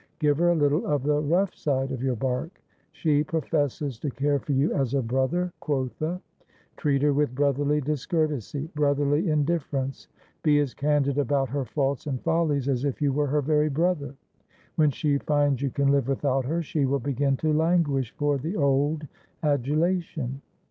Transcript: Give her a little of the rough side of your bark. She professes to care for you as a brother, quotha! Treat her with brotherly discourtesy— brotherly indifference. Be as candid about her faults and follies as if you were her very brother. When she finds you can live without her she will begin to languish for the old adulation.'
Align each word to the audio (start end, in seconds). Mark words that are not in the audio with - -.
Give 0.17 0.35
her 0.39 0.49
a 0.49 0.55
little 0.55 0.83
of 0.87 1.03
the 1.03 1.21
rough 1.21 1.53
side 1.53 1.91
of 1.91 2.01
your 2.01 2.15
bark. 2.15 2.59
She 2.91 3.23
professes 3.23 3.99
to 3.99 4.09
care 4.09 4.39
for 4.39 4.51
you 4.51 4.73
as 4.73 4.95
a 4.95 5.01
brother, 5.03 5.53
quotha! 5.59 6.19
Treat 6.75 7.03
her 7.03 7.13
with 7.13 7.35
brotherly 7.35 7.81
discourtesy— 7.81 8.67
brotherly 8.75 9.29
indifference. 9.29 10.07
Be 10.41 10.57
as 10.59 10.73
candid 10.73 11.19
about 11.19 11.49
her 11.49 11.65
faults 11.65 12.07
and 12.07 12.19
follies 12.23 12.67
as 12.67 12.83
if 12.83 12.99
you 12.99 13.13
were 13.13 13.27
her 13.27 13.43
very 13.43 13.69
brother. 13.69 14.15
When 14.75 14.89
she 14.89 15.19
finds 15.19 15.61
you 15.61 15.69
can 15.69 15.89
live 15.91 16.07
without 16.07 16.45
her 16.45 16.63
she 16.63 16.85
will 16.85 16.99
begin 16.99 17.37
to 17.37 17.53
languish 17.53 18.11
for 18.17 18.39
the 18.39 18.55
old 18.55 19.05
adulation.' 19.43 20.41